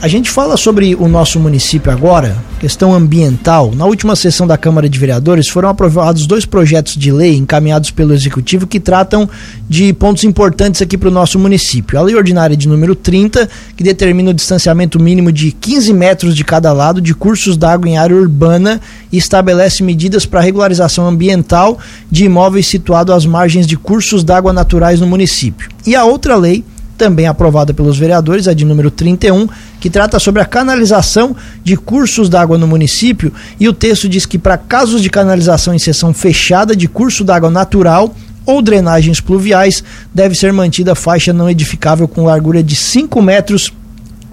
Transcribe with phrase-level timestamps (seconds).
[0.00, 3.72] A gente fala sobre o nosso município agora, questão ambiental.
[3.74, 8.14] Na última sessão da Câmara de Vereadores foram aprovados dois projetos de lei encaminhados pelo
[8.14, 9.28] Executivo que tratam
[9.68, 11.98] de pontos importantes aqui para o nosso município.
[11.98, 16.44] A Lei Ordinária de número 30, que determina o distanciamento mínimo de 15 metros de
[16.44, 18.80] cada lado de cursos d'água em área urbana
[19.10, 21.76] e estabelece medidas para regularização ambiental
[22.08, 25.68] de imóveis situados às margens de cursos d'água naturais no município.
[25.84, 26.62] E a outra lei
[26.98, 29.48] também aprovada pelos vereadores, a de número 31,
[29.80, 33.32] que trata sobre a canalização de cursos d'água no município.
[33.58, 37.48] E o texto diz que para casos de canalização em seção fechada de curso d'água
[37.48, 43.72] natural ou drenagens pluviais, deve ser mantida faixa não edificável com largura de 5 metros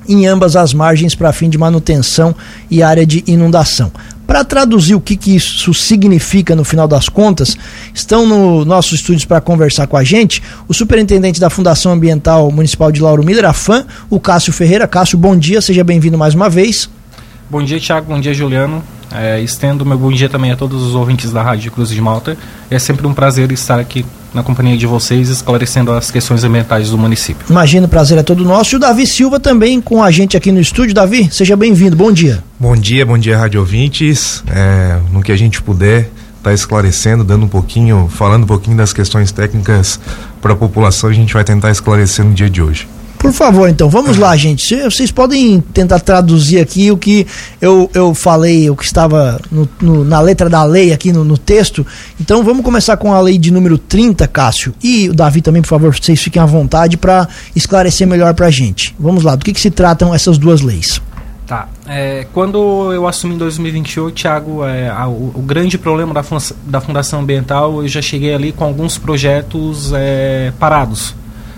[0.07, 2.35] em ambas as margens para fim de manutenção
[2.69, 3.91] e área de inundação.
[4.25, 7.55] Para traduzir o que, que, isso significa no final das contas,
[7.93, 12.91] estão no nossos estúdios para conversar com a gente o superintendente da Fundação Ambiental Municipal
[12.91, 14.87] de Lauro Miller, a FAM, o Cássio Ferreira.
[14.87, 16.89] Cássio, bom dia, seja bem-vindo mais uma vez.
[17.49, 18.83] Bom dia, Tiago, bom dia, Juliano.
[19.13, 22.35] É, estendo meu bom dia também a todos os ouvintes da Rádio Cruz de Malta.
[22.69, 24.03] É sempre um prazer estar aqui
[24.35, 27.45] na companhia de vocês, esclarecendo as questões ambientais do município.
[27.49, 28.75] Imagino, o prazer é todo nosso.
[28.75, 30.93] E o Davi Silva também com a gente aqui no estúdio.
[30.93, 32.43] Davi, seja bem-vindo, bom dia.
[32.59, 34.43] Bom dia, bom dia, rádio ouvintes.
[34.47, 38.75] É, no que a gente puder estar tá esclarecendo, dando um pouquinho, falando um pouquinho
[38.75, 39.99] das questões técnicas
[40.41, 42.87] para a população, a gente vai tentar esclarecer no dia de hoje.
[43.25, 44.83] Por favor, então, vamos lá, gente.
[44.83, 47.25] Vocês podem tentar traduzir aqui o que
[47.59, 51.35] eu, eu falei, o que estava no, no, na letra da lei aqui no, no,
[51.35, 51.83] texto.
[52.21, 54.75] Então, vamos começar com a lei de número 30, Cássio.
[54.81, 58.51] E o Davi também, por favor, vocês fiquem à vontade para esclarecer melhor para a
[58.51, 58.95] gente.
[58.99, 61.01] Vamos lá, do que, que se tratam essas duas leis?
[61.47, 61.67] Tá.
[61.87, 66.23] É, quando eu assumi em 2028, Thiago, é, a, o, o, grande problema da,
[66.67, 71.15] da Fundação Ambiental, eu já cheguei ali com alguns projetos é, parados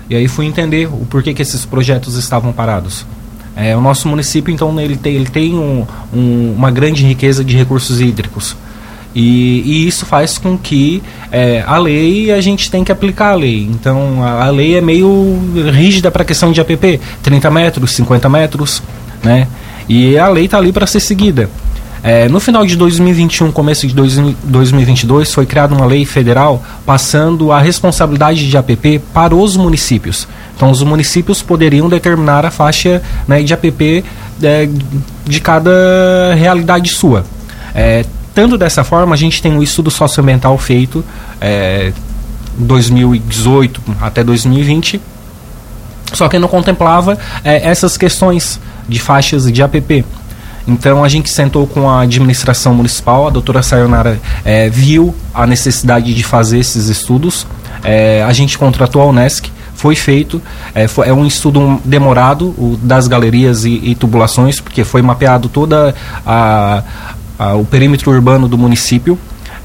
[0.09, 3.05] e aí fui entender o porquê que esses projetos estavam parados.
[3.55, 7.58] É, o nosso município, então, ele tem, ele tem um, um, uma grande riqueza de
[7.58, 8.55] recursos hídricos.
[9.16, 13.35] E, e isso faz com que é, a lei, a gente tem que aplicar a
[13.35, 13.63] lei.
[13.63, 15.40] Então, a, a lei é meio
[15.73, 17.01] rígida para a questão de APP.
[17.24, 18.84] 30 metros, 50 metros,
[19.24, 19.47] né?
[19.89, 21.50] E a lei está ali para ser seguida.
[22.07, 27.59] É, no final de 2021, começo de 2022, foi criada uma lei federal passando a
[27.59, 30.25] responsabilidade de APP para os municípios.
[30.56, 34.06] Então, os municípios poderiam determinar a faixa né, de APP
[34.41, 34.69] é,
[35.25, 37.25] de cada realidade sua.
[37.75, 41.03] É, tanto dessa forma, a gente tem um estudo socioambiental feito
[41.41, 41.91] é,
[42.57, 45.01] 2018 até 2020,
[46.13, 50.06] só que não contemplava é, essas questões de faixas de APP.
[50.67, 56.13] Então a gente sentou com a administração municipal, a doutora Sayonara é, viu a necessidade
[56.13, 57.47] de fazer esses estudos.
[57.83, 60.41] É, a gente contratou a Unesc, foi feito,
[60.75, 65.47] é, foi, é um estudo demorado o, das galerias e, e, tubulações, porque foi mapeado
[65.47, 65.73] todo
[67.59, 69.17] o perímetro urbano do município.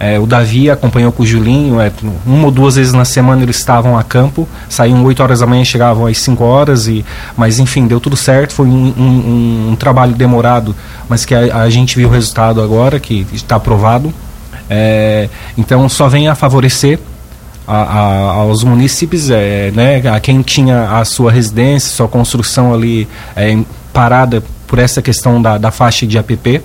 [0.02, 1.92] É, o Davi acompanhou com o Julinho, é,
[2.26, 5.64] uma ou duas vezes na semana eles estavam a campo, saíam 8 horas da manhã,
[5.64, 7.04] chegavam às 5 horas, e,
[7.36, 10.74] mas enfim, deu tudo certo, foi um, um, um trabalho demorado,
[11.08, 14.12] mas que a, a, gente viu o resultado agora, que está aprovado.
[14.68, 16.98] É, então só vem a favorecer
[17.64, 23.06] a, a, aos municípios, é, né, a quem tinha a sua residência, sua construção ali
[23.36, 23.56] é,
[23.92, 26.60] parada por essa questão da, da faixa de APP.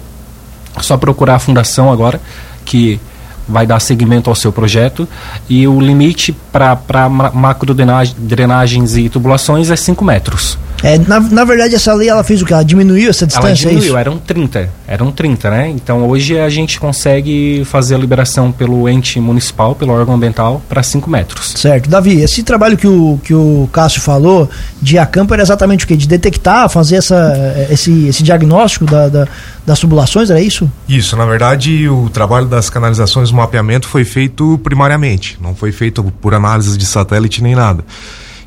[0.81, 2.19] Só procurar a fundação agora,
[2.65, 2.99] que
[3.47, 5.07] vai dar seguimento ao seu projeto
[5.49, 10.57] e o limite para macro drenagens e tubulações é 5 metros.
[10.83, 12.53] É, na, na verdade, essa lei ela fez o que?
[12.53, 13.47] Ela diminuiu essa distância?
[13.47, 14.69] Ela é diminuiu, é eram 30.
[14.87, 15.69] Eram 30, né?
[15.69, 20.83] Então hoje a gente consegue fazer a liberação pelo ente municipal, pelo órgão ambiental, para
[20.83, 21.53] 5 metros.
[21.55, 21.89] Certo.
[21.89, 24.49] Davi, esse trabalho que o, que o Cássio falou
[24.81, 25.97] de acampo era exatamente o quê?
[25.97, 29.27] De detectar, fazer essa, esse, esse diagnóstico da, da
[29.67, 30.71] das tubulações, era isso?
[30.87, 36.01] Isso, na verdade, o trabalho das canalizações, o mapeamento foi feito primariamente, não foi feito
[36.21, 37.83] por análise de satélite nem nada.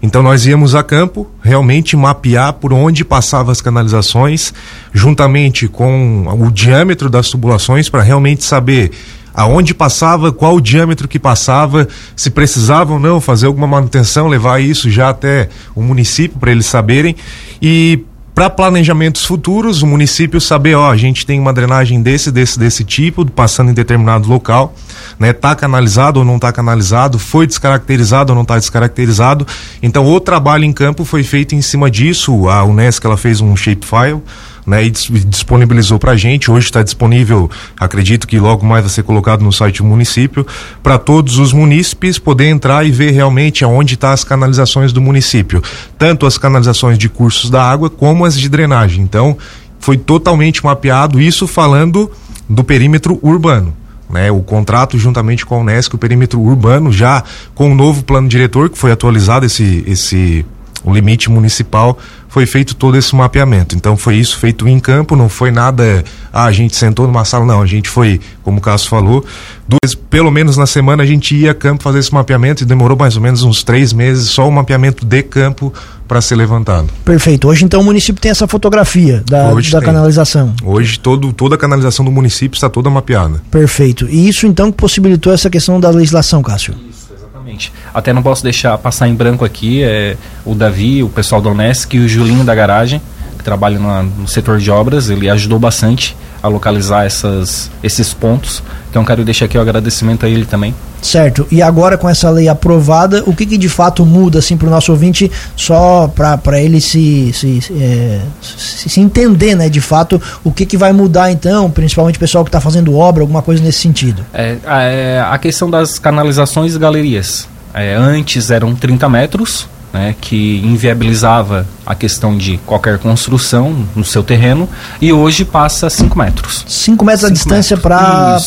[0.02, 4.52] Então nós íamos a campo, realmente mapear por onde passavam as canalizações,
[4.92, 8.92] juntamente com o diâmetro das tubulações, para realmente saber
[9.34, 11.86] aonde passava, qual o diâmetro que passava,
[12.16, 16.66] se precisava ou não fazer alguma manutenção, levar isso já até o município para eles
[16.66, 17.14] saberem.
[17.60, 18.04] E
[18.40, 22.82] para planejamentos futuros, o município saber, ó, a gente tem uma drenagem desse, desse, desse
[22.82, 24.74] tipo, passando em determinado local,
[25.18, 25.30] né?
[25.34, 29.46] Tá canalizado ou não tá canalizado, foi descaracterizado ou não tá descaracterizado.
[29.82, 32.48] Então, o trabalho em campo foi feito em cima disso.
[32.48, 34.22] A Unesco ela fez um shapefile
[34.66, 36.50] né, e disponibilizou para a gente.
[36.50, 40.46] Hoje está disponível, acredito que logo mais vai ser colocado no site do município,
[40.82, 45.00] para todos os munícipes poder entrar e ver realmente aonde estão tá as canalizações do
[45.00, 45.62] município,
[45.98, 49.02] tanto as canalizações de cursos da água como as de drenagem.
[49.02, 49.36] Então,
[49.78, 52.10] foi totalmente mapeado isso falando
[52.48, 53.74] do perímetro urbano.
[54.08, 57.22] Né, o contrato juntamente com a Unesco, o perímetro urbano, já
[57.54, 60.44] com o novo plano diretor, que foi atualizado esse, esse
[60.84, 61.98] o limite municipal,
[62.28, 63.74] foi feito todo esse mapeamento.
[63.74, 67.44] Então foi isso feito em campo, não foi nada, ah, a gente sentou numa sala,
[67.44, 69.24] não, a gente foi, como o Cássio falou,
[69.68, 72.96] duas, pelo menos na semana a gente ia a campo fazer esse mapeamento e demorou
[72.96, 75.72] mais ou menos uns três meses só o mapeamento de campo
[76.06, 76.88] para ser levantado.
[77.04, 77.48] Perfeito.
[77.48, 80.54] Hoje então o município tem essa fotografia da, da canalização.
[80.64, 83.40] Hoje todo, toda a canalização do município está toda mapeada.
[83.50, 84.08] Perfeito.
[84.08, 86.74] E isso então que possibilitou essa questão da legislação, Cássio?
[86.90, 87.09] Isso,
[87.40, 87.72] exatamente.
[87.92, 91.96] Até não posso deixar passar em branco aqui é, o Davi, o pessoal do Onesc
[91.96, 93.00] e o Julinho da garagem,
[93.36, 98.62] que trabalha no setor de obras, ele ajudou bastante a localizar essas, esses pontos.
[98.90, 100.74] Então quero deixar aqui o agradecimento a ele também.
[101.00, 101.46] Certo.
[101.50, 104.70] E agora com essa lei aprovada, o que, que de fato muda assim para o
[104.70, 110.50] nosso ouvinte, só para ele se se, é, se, se, entender, né, de fato, o
[110.50, 113.78] que, que vai mudar então, principalmente o pessoal que está fazendo obra, alguma coisa nesse
[113.78, 114.24] sentido?
[114.34, 117.48] É, é a questão das canalizações e galerias.
[117.72, 124.22] É, antes eram 30 metros, né, que inviabilizava a questão de qualquer construção no seu
[124.22, 124.68] terreno
[125.00, 126.64] e hoje passa 5 metros.
[126.68, 128.38] 5 metros a distância para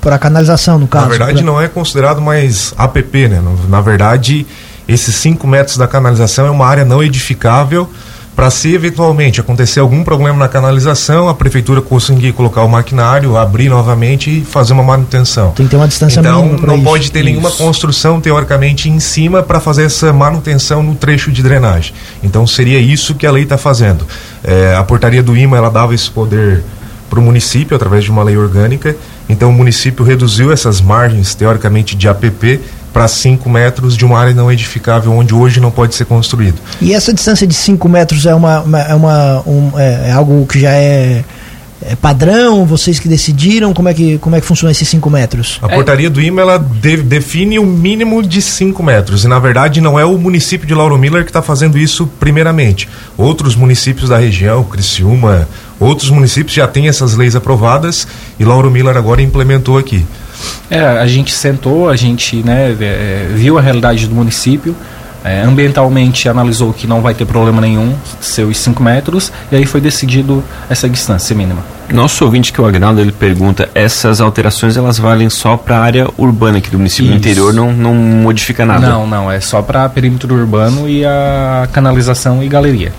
[0.00, 1.06] para canalização, no caso.
[1.06, 1.42] Na verdade, pra...
[1.42, 3.42] não é considerado mais APP, né?
[3.68, 4.46] Na verdade,
[4.86, 7.90] esses 5 metros da canalização é uma área não edificável
[8.36, 13.70] para se eventualmente acontecer algum problema na canalização, a prefeitura conseguir colocar o maquinário, abrir
[13.70, 15.52] novamente e fazer uma manutenção.
[15.52, 16.84] Tem que ter uma distância então, não isso.
[16.84, 17.28] pode ter isso.
[17.30, 21.94] nenhuma construção teoricamente em cima para fazer essa manutenção no trecho de drenagem.
[22.22, 24.06] Então seria isso que a lei está fazendo.
[24.44, 26.62] É, a portaria do IMA ela dava esse poder
[27.08, 28.94] para o município através de uma lei orgânica.
[29.30, 32.60] Então o município reduziu essas margens teoricamente de APP
[32.96, 36.58] para 5 metros de uma área não edificável onde hoje não pode ser construído.
[36.80, 40.58] E essa distância de 5 metros é, uma, é, uma um, é, é, algo que
[40.58, 41.22] já é,
[41.82, 42.64] é, padrão?
[42.64, 43.74] Vocês que decidiram?
[43.74, 45.58] Como é que, como é que funciona esses 5 metros?
[45.60, 49.78] A portaria do IMA ela de, define o mínimo de 5 metros e na verdade
[49.82, 52.88] não é o município de Lauro Miller que está fazendo isso primeiramente.
[53.18, 55.46] Outros municípios da região, Criciúma,
[55.78, 58.08] outros municípios já têm essas leis aprovadas
[58.40, 60.02] e Lauro Miller agora implementou aqui.
[60.70, 64.74] É, a gente sentou, a gente né, é, viu a realidade do município,
[65.24, 69.66] é, ambientalmente analisou que não vai ter problema nenhum ser os 5 metros, e aí
[69.66, 71.64] foi decidido essa distância mínima.
[71.92, 75.80] Nosso ouvinte que é o Agnaldo, ele pergunta, essas alterações elas valem só para a
[75.80, 77.18] área urbana aqui do município, Isso.
[77.18, 78.88] interior não, não modifica nada?
[78.88, 82.92] Não, não, é só para perímetro urbano e a canalização e galeria.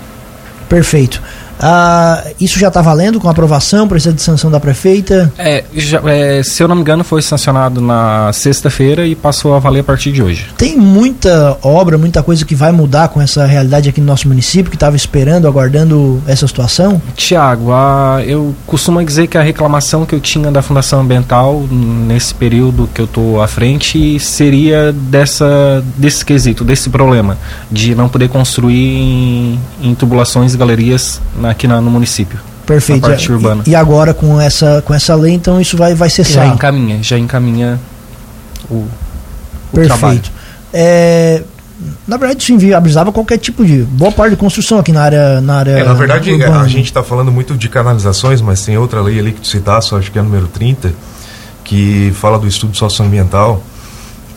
[0.68, 1.22] Perfeito.
[1.60, 5.32] Ah, isso já está valendo com aprovação, precisa de sanção da prefeita?
[5.38, 9.58] É, já, é, se eu não me engano, foi sancionado na sexta-feira e passou a
[9.58, 10.46] valer a partir de hoje.
[10.56, 14.70] Tem muita obra, muita coisa que vai mudar com essa realidade aqui no nosso município,
[14.70, 17.00] que estava esperando, aguardando essa situação?
[17.16, 17.70] Tiago,
[18.26, 23.00] eu costumo dizer que a reclamação que eu tinha da Fundação Ambiental nesse período que
[23.00, 27.36] eu estou à frente seria dessa, desse quesito, desse problema,
[27.70, 32.38] de não poder construir em, em tubulações e galerias na aqui na, no município.
[32.66, 33.02] Perfeito.
[33.02, 33.62] Na parte urbana.
[33.66, 36.46] E, e, agora com essa, com essa lei, então isso vai, vai cessar?
[36.46, 37.80] Já encaminha, já encaminha
[38.70, 38.86] o,
[39.72, 40.30] o Perfeito.
[40.72, 41.42] É,
[42.06, 43.82] na verdade, isso inviabilizava qualquer tipo de.
[43.82, 45.40] boa parte de construção aqui na área.
[45.40, 46.60] Na, área é, na verdade, urbana.
[46.60, 49.94] a gente está falando muito de canalizações, mas tem outra lei ali que tu citasse,
[49.94, 50.92] acho que é a número 30,
[51.64, 53.62] que fala do estudo socioambiental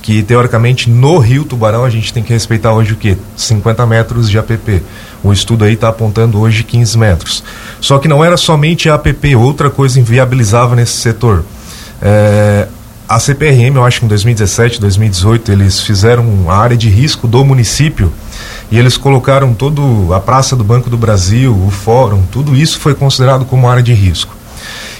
[0.01, 3.17] que teoricamente no Rio Tubarão a gente tem que respeitar hoje o quê?
[3.35, 4.81] 50 metros de APP.
[5.23, 7.43] O estudo aí está apontando hoje 15 metros.
[7.79, 11.45] Só que não era somente a APP, outra coisa inviabilizava nesse setor.
[12.01, 12.67] É,
[13.07, 17.43] a CPRM, eu acho que em 2017, 2018, eles fizeram a área de risco do
[17.43, 18.11] município
[18.71, 22.95] e eles colocaram todo a Praça do Banco do Brasil, o Fórum, tudo isso foi
[22.95, 24.33] considerado como área de risco.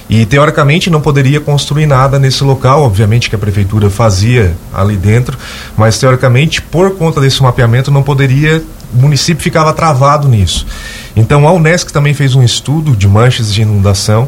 [0.10, 5.38] E teoricamente não poderia construir nada nesse local, obviamente que a prefeitura fazia ali dentro,
[5.78, 8.62] mas teoricamente por conta desse mapeamento não poderia,
[8.94, 10.68] o município ficava travado nisso.
[11.16, 14.28] Então a Unesc também fez um estudo de manchas de inundação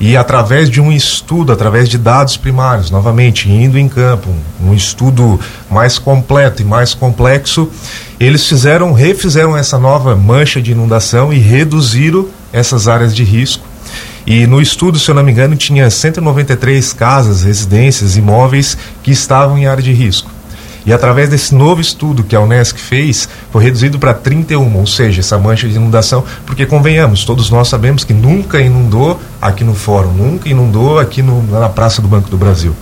[0.00, 4.28] e através de um estudo, através de dados primários, novamente indo em campo,
[4.62, 7.68] um estudo mais completo e mais complexo,
[8.18, 13.67] eles fizeram, refizeram essa nova mancha de inundação e reduziram essas áreas de risco
[14.30, 19.56] e no estudo, se eu não me engano, tinha 193 casas, residências, imóveis que estavam
[19.56, 20.30] em área de risco.
[20.84, 25.20] E através desse novo estudo que a Unesc fez, foi reduzido para 31, ou seja,
[25.20, 30.12] essa mancha de inundação, porque convenhamos, todos nós sabemos que nunca inundou aqui no fórum,
[30.12, 32.74] nunca inundou aqui no, na Praça do Banco do Brasil.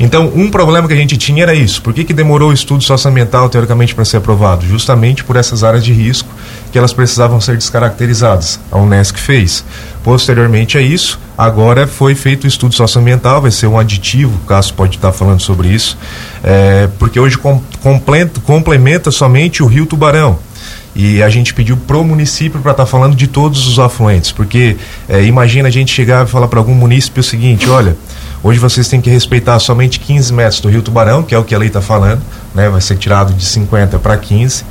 [0.00, 1.82] Então, um problema que a gente tinha era isso.
[1.82, 4.66] Por que, que demorou o estudo socioambiental, teoricamente, para ser aprovado?
[4.66, 6.28] Justamente por essas áreas de risco
[6.70, 8.60] que elas precisavam ser descaracterizadas.
[8.70, 9.64] A Unesc fez.
[10.08, 14.72] Posteriormente a isso, agora foi feito o estudo socioambiental, vai ser um aditivo, o Cássio
[14.72, 15.98] pode estar falando sobre isso,
[16.42, 20.38] é, porque hoje com, complementa, complementa somente o Rio Tubarão.
[20.96, 24.78] E a gente pediu pro município para estar tá falando de todos os afluentes, porque
[25.10, 27.94] é, imagina a gente chegar e falar para algum município o seguinte: olha,
[28.42, 31.54] hoje vocês têm que respeitar somente 15 metros do Rio Tubarão, que é o que
[31.54, 32.22] a lei está falando,
[32.54, 32.70] né?
[32.70, 34.64] Vai ser tirado de 50 para 15,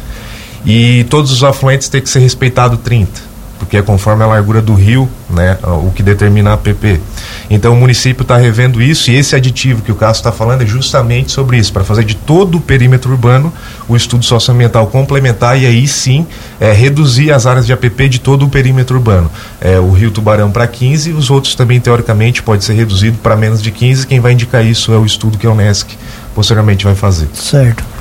[0.65, 3.26] e todos os afluentes têm que ser respeitado 30
[3.67, 7.01] porque é conforme a largura do rio, né, o que determina a APP.
[7.50, 10.65] Então o município está revendo isso e esse aditivo que o Cássio está falando é
[10.65, 13.51] justamente sobre isso, para fazer de todo o perímetro urbano
[13.89, 16.25] o estudo socioambiental complementar e aí sim
[16.62, 19.29] é, reduzir as áreas de APP de todo o perímetro urbano.
[19.59, 23.62] É, o Rio Tubarão para 15 os outros também teoricamente pode ser reduzido para menos
[23.62, 24.07] de 15.
[24.07, 25.89] Quem vai indicar isso é o estudo que a Unesc
[26.33, 27.27] posteriormente vai fazer.
[27.33, 27.96] Certo.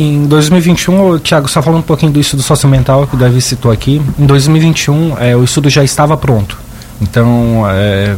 [0.00, 3.70] Em 2021, o Thiago, só falando um pouquinho do estudo socioambiental que o Davi citou
[3.70, 6.56] aqui, em 2021 é, o estudo já estava pronto.
[7.02, 8.16] Então, é,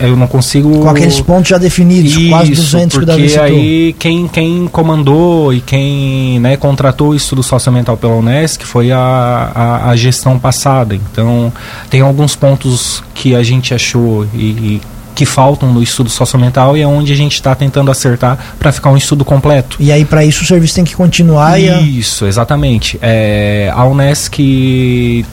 [0.00, 0.80] eu não consigo.
[0.80, 3.44] Com aqueles pontos já definidos, Isso, quase 200 que o Davi citou.
[3.44, 8.98] aí quem, quem comandou e quem né, contratou o estudo socioambiental pela Unesc foi a,
[8.98, 10.96] a, a, gestão passada.
[10.96, 11.52] Então,
[11.88, 14.80] tem alguns pontos que a gente achou e, e
[15.14, 18.90] que faltam no estudo socioambiental e é onde a gente está tentando acertar para ficar
[18.90, 19.76] um estudo completo.
[19.80, 22.28] E aí, para isso, o serviço tem que continuar Isso, e a...
[22.28, 22.98] exatamente.
[23.00, 24.38] É, a Unesc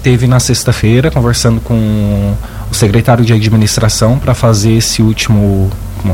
[0.03, 2.33] teve na sexta-feira conversando com
[2.71, 5.69] o secretário de administração para fazer esse último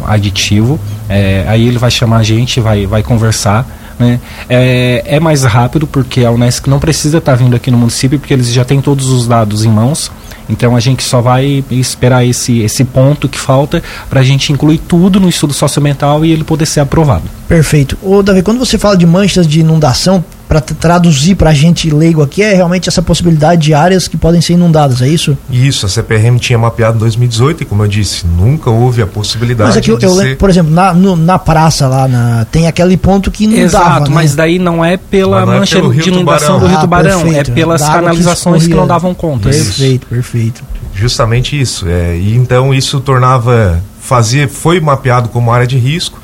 [0.05, 0.79] aditivo.
[1.09, 3.65] É, aí ele vai chamar a gente, vai, vai conversar.
[3.99, 4.19] Né?
[4.47, 8.19] É, é mais rápido porque a Unesc não precisa estar tá vindo aqui no município
[8.19, 10.11] porque eles já têm todos os dados em mãos.
[10.49, 14.77] Então a gente só vai esperar esse, esse ponto que falta para a gente incluir
[14.77, 17.23] tudo no estudo socioambiental e ele poder ser aprovado.
[17.47, 17.97] Perfeito.
[18.01, 22.21] Ô Davi, quando você fala de manchas de inundação, para traduzir para a gente leigo
[22.21, 25.37] aqui, é realmente essa possibilidade de áreas que podem ser inundadas, é isso?
[25.49, 29.69] Isso, a CPRM tinha mapeado em 2018 e, como eu disse, nunca houve a possibilidade
[29.69, 30.37] mas aqui eu, de eu ser...
[30.37, 34.15] por exemplo, na, no, na praça lá, na, tem aquele ponto que inundava, Exato, né?
[34.15, 37.43] mas daí não é pela não mancha é de inundação do Rio Tubarão, ah, é
[37.43, 39.49] pelas canalizações que, que, não davam conta.
[39.49, 40.09] Perfeito, isso.
[40.09, 40.63] perfeito.
[40.93, 41.87] Justamente isso.
[41.87, 46.19] É, e então isso tornava, fazia, foi mapeado como área de risco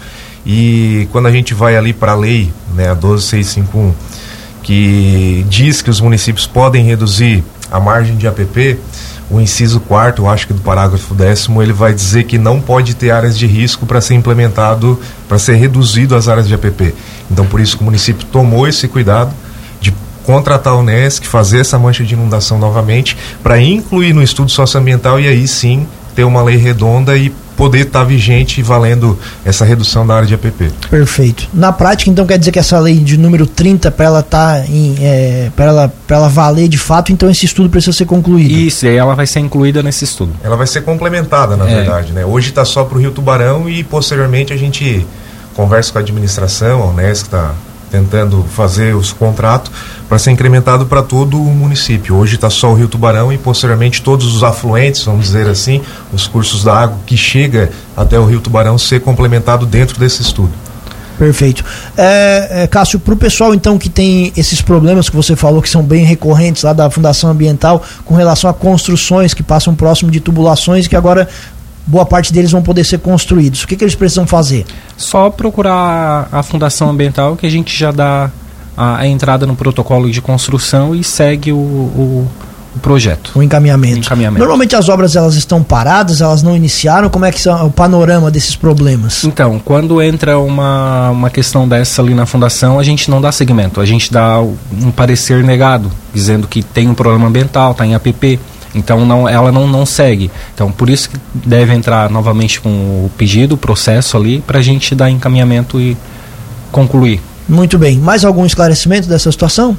[0.45, 3.93] e quando a gente vai ali para a lei, né, a 12651,
[4.61, 8.79] que diz que os municípios podem reduzir a margem de APP,
[9.29, 12.93] o inciso quarto, eu acho que do parágrafo décimo, ele vai dizer que não pode
[12.95, 16.93] ter áreas de risco para ser implementado, para ser reduzido as áreas de APP.
[17.31, 19.33] Então, por isso que o município tomou esse cuidado
[19.81, 25.19] de contratar a Unesc, fazer essa mancha de inundação novamente, para incluir no estudo socioambiental
[25.19, 29.65] e aí sim ter uma lei redonda e poder estar tá vigente e valendo essa
[29.65, 30.71] redução da área de APP.
[30.89, 31.47] Perfeito.
[31.53, 34.95] Na prática, então, quer dizer que essa lei de número 30, para ela tá em,
[35.01, 38.51] é, para ela, ela valer de fato, então esse estudo precisa ser concluído.
[38.51, 40.33] Isso, e aí ela vai ser incluída nesse estudo.
[40.43, 41.75] Ela vai ser complementada, na é.
[41.75, 42.11] verdade.
[42.13, 42.25] Né?
[42.25, 45.05] Hoje está só para o Rio Tubarão e posteriormente a gente
[45.55, 47.53] conversa com a administração, a Unesco está
[47.91, 49.71] tentando fazer os contratos
[50.07, 52.15] para ser incrementado para todo o município.
[52.15, 55.81] Hoje está só o Rio Tubarão e posteriormente todos os afluentes, vamos dizer assim,
[56.11, 60.51] os cursos da água que chega até o Rio Tubarão ser complementado dentro desse estudo.
[61.17, 61.63] Perfeito.
[61.95, 65.69] É, é, Cássio, para o pessoal então que tem esses problemas que você falou que
[65.69, 70.19] são bem recorrentes lá da Fundação Ambiental com relação a construções que passam próximo de
[70.19, 71.29] tubulações que agora
[71.85, 73.63] boa parte deles vão poder ser construídos.
[73.63, 74.65] O que, que eles precisam fazer?
[74.97, 78.31] Só procurar a Fundação Ambiental que a gente já dá
[78.75, 82.27] a, a entrada no protocolo de construção e segue o, o,
[82.75, 83.31] o projeto.
[83.35, 83.97] O encaminhamento.
[83.97, 84.39] o encaminhamento.
[84.39, 87.09] Normalmente as obras elas estão paradas, elas não iniciaram.
[87.09, 89.23] Como é que são o panorama desses problemas?
[89.23, 93.79] Então, quando entra uma, uma questão dessa ali na fundação, a gente não dá segmento,
[93.79, 98.39] a gente dá um parecer negado, dizendo que tem um problema ambiental, está em APP
[98.75, 100.31] então não, ela não, não segue.
[100.53, 104.61] Então por isso que deve entrar novamente com o pedido, o processo ali, para a
[104.61, 105.95] gente dar encaminhamento e
[106.71, 107.21] concluir.
[107.47, 107.97] Muito bem.
[107.99, 109.77] Mais algum esclarecimento dessa situação?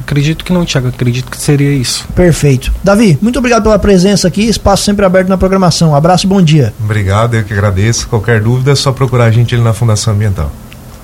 [0.00, 0.88] Acredito que não, Tiago.
[0.88, 2.06] Acredito que seria isso.
[2.14, 2.72] Perfeito.
[2.82, 4.42] Davi, muito obrigado pela presença aqui.
[4.42, 5.94] Espaço sempre aberto na programação.
[5.94, 6.72] abraço e bom dia.
[6.82, 8.08] Obrigado, eu que agradeço.
[8.08, 10.50] Qualquer dúvida é só procurar a gente ali na Fundação Ambiental.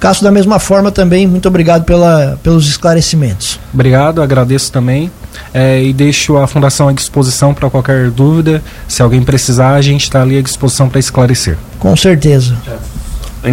[0.01, 3.59] Cássio, da mesma forma também, muito obrigado pela, pelos esclarecimentos.
[3.73, 5.11] Obrigado, agradeço também.
[5.55, 8.63] É, e deixo a Fundação à disposição para qualquer dúvida.
[8.89, 11.57] Se alguém precisar, a gente está ali à disposição para esclarecer.
[11.79, 12.57] Com certeza.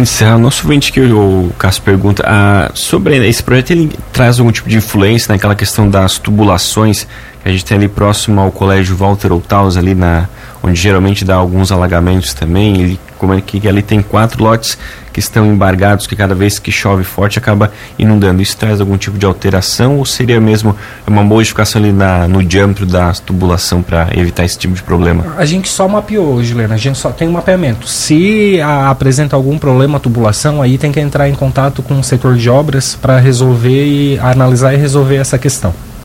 [0.02, 4.68] De nosso ouvinte que o Cássio pergunta, ah, sobre esse projeto ele traz algum tipo
[4.68, 7.06] de influência naquela questão das tubulações
[7.42, 10.28] que a gente tem ali próximo ao colégio Walter Outaus, ali na,
[10.62, 14.78] onde geralmente dá alguns alagamentos também, ele, como é que ali tem quatro lotes
[15.14, 18.42] que estão embargados, que cada vez que chove forte acaba inundando.
[18.42, 20.74] Isso traz algum tipo de alteração ou seria mesmo
[21.06, 25.24] uma modificação ali na, no diâmetro da tubulação para evitar esse tipo de problema?
[25.38, 27.86] A gente só mapeou, Juliana, a gente só tem um mapeamento.
[27.86, 32.02] Se a, apresenta algum problema a tubulação, aí tem que entrar em contato com o
[32.02, 35.72] setor de obras para resolver e analisar e resolver essa questão.